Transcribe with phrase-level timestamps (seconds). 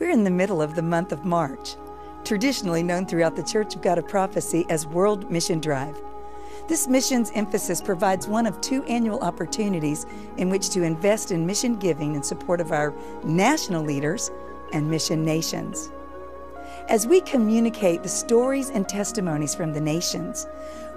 [0.00, 1.76] We're in the middle of the month of March,
[2.24, 5.96] traditionally known throughout the Church of God of Prophecy as World Mission Drive.
[6.66, 10.04] This missions emphasis provides one of two annual opportunities
[10.36, 14.32] in which to invest in mission giving in support of our national leaders
[14.72, 15.92] and mission nations.
[16.88, 20.48] As we communicate the stories and testimonies from the nations,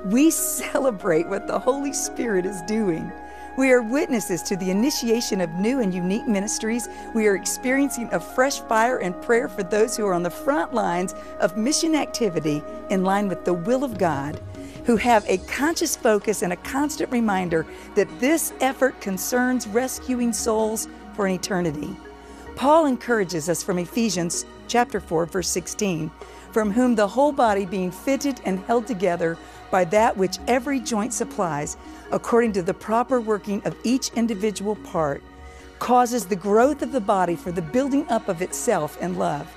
[0.06, 3.12] we celebrate what the Holy Spirit is doing.
[3.58, 6.88] We are witnesses to the initiation of new and unique ministries.
[7.16, 10.76] We are experiencing a fresh fire and prayer for those who are on the front
[10.76, 14.40] lines of mission activity in line with the will of God,
[14.86, 17.66] who have a conscious focus and a constant reminder
[17.96, 21.98] that this effort concerns rescuing souls for an eternity.
[22.56, 26.12] Paul encourages us from Ephesians chapter 4 verse 16,
[26.52, 29.38] from whom the whole body being fitted and held together
[29.72, 31.78] by that which every joint supplies,
[32.12, 35.22] according to the proper working of each individual part,
[35.80, 39.54] causes the growth of the body for the building up of itself in love.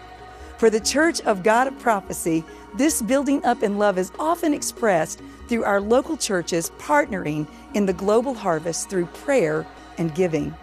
[0.59, 5.23] For the Church of God of Prophecy, this building up in love is often expressed
[5.49, 10.55] through our local churches partnering in the global harvest through prayer and giving.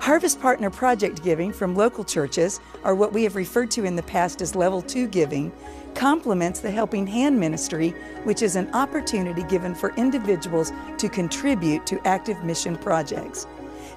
[0.00, 4.02] Harvest Partner Project giving from local churches, or what we have referred to in the
[4.02, 5.52] past as Level 2 giving,
[5.94, 7.90] complements the Helping Hand Ministry,
[8.24, 13.46] which is an opportunity given for individuals to contribute to active mission projects.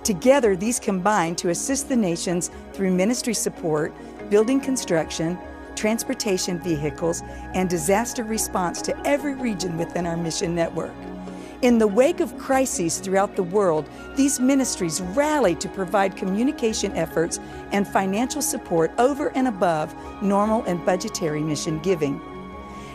[0.04, 3.94] Together, these combine to assist the nations through ministry support,
[4.30, 5.40] building construction,
[5.78, 7.22] transportation vehicles,
[7.54, 10.94] and disaster response to every region within our mission network.
[11.64, 17.40] In the wake of crises throughout the world, these ministries rally to provide communication efforts
[17.72, 22.20] and financial support over and above normal and budgetary mission giving.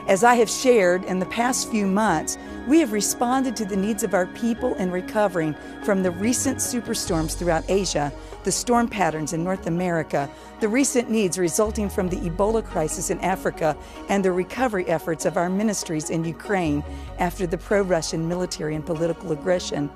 [0.09, 4.03] As I have shared in the past few months, we have responded to the needs
[4.03, 8.11] of our people in recovering from the recent superstorms throughout Asia
[8.42, 13.20] the storm patterns in North America, the recent needs resulting from the Ebola crisis in
[13.20, 13.77] Africa,
[14.08, 16.83] and the recovery efforts of our ministries in Ukraine
[17.19, 19.90] after the pro Russian military and political aggression.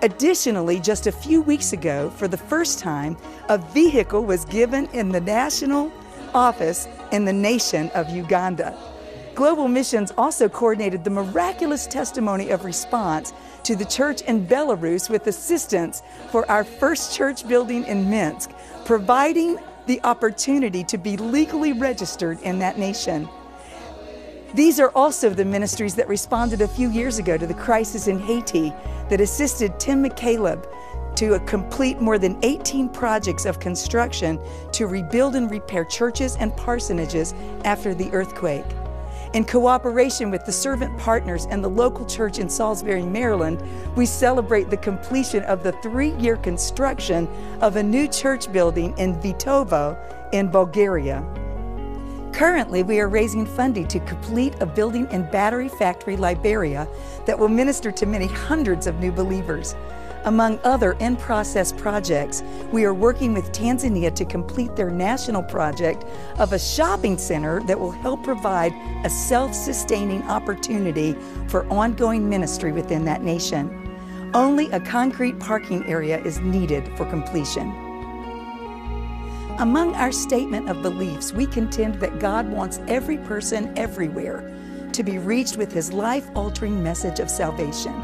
[0.00, 3.18] Additionally, just a few weeks ago, for the first time,
[3.50, 5.92] a vehicle was given in the national
[6.32, 8.95] office in the nation of Uganda.
[9.36, 15.26] Global Missions also coordinated the miraculous testimony of response to the church in Belarus with
[15.26, 18.50] assistance for our first church building in Minsk,
[18.86, 23.28] providing the opportunity to be legally registered in that nation.
[24.54, 28.18] These are also the ministries that responded a few years ago to the crisis in
[28.18, 28.72] Haiti
[29.10, 30.66] that assisted Tim McCaleb
[31.16, 34.40] to complete more than 18 projects of construction
[34.72, 37.34] to rebuild and repair churches and parsonages
[37.66, 38.64] after the earthquake.
[39.32, 43.62] In cooperation with the servant partners and the local church in Salisbury, Maryland,
[43.96, 47.28] we celebrate the completion of the three year construction
[47.60, 49.96] of a new church building in Vitovo
[50.32, 51.24] in Bulgaria.
[52.32, 56.86] Currently, we are raising funding to complete a building in Battery Factory, Liberia
[57.24, 59.74] that will minister to many hundreds of new believers.
[60.26, 62.42] Among other in process projects,
[62.72, 66.04] we are working with Tanzania to complete their national project
[66.38, 68.72] of a shopping center that will help provide
[69.04, 71.16] a self sustaining opportunity
[71.46, 73.70] for ongoing ministry within that nation.
[74.34, 77.70] Only a concrete parking area is needed for completion.
[79.58, 84.52] Among our statement of beliefs, we contend that God wants every person everywhere
[84.92, 87.94] to be reached with his life altering message of salvation.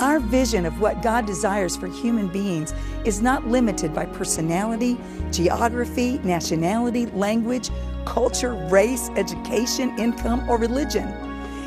[0.00, 2.72] Our vision of what God desires for human beings
[3.04, 4.96] is not limited by personality,
[5.30, 7.68] geography, nationality, language,
[8.06, 11.06] culture, race, education, income, or religion.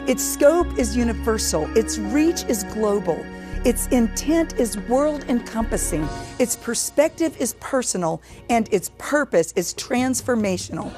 [0.07, 3.23] Its scope is universal, its reach is global,
[3.65, 8.19] its intent is world encompassing, its perspective is personal,
[8.49, 10.91] and its purpose is transformational.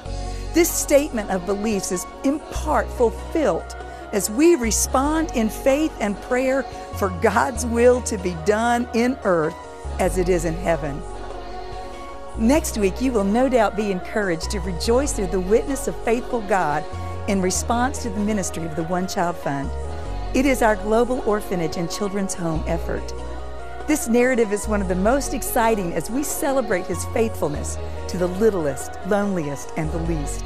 [0.54, 3.75] This statement of beliefs is in part fulfilled
[4.12, 6.62] as we respond in faith and prayer
[6.98, 9.54] for God's will to be done in earth
[9.98, 11.02] as it is in heaven.
[12.38, 16.42] Next week, you will no doubt be encouraged to rejoice through the witness of faithful
[16.42, 16.84] God
[17.28, 19.70] in response to the ministry of the One Child Fund.
[20.34, 23.12] It is our global orphanage and children's home effort.
[23.86, 28.26] This narrative is one of the most exciting as we celebrate His faithfulness to the
[28.26, 30.44] littlest, loneliest, and the least.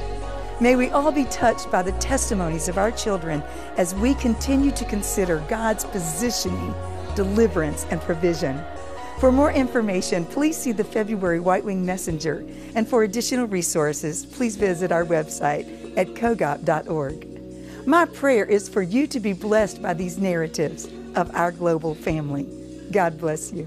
[0.60, 3.42] May we all be touched by the testimonies of our children
[3.78, 6.74] as we continue to consider God's positioning,
[7.16, 8.62] deliverance, and provision.
[9.20, 14.56] For more information, please see the February White Wing Messenger, and for additional resources, please
[14.56, 17.86] visit our website at cogop.org.
[17.86, 22.46] My prayer is for you to be blessed by these narratives of our global family.
[22.92, 23.66] God bless you.